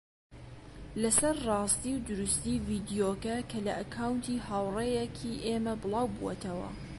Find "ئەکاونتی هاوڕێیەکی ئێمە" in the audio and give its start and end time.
3.79-5.73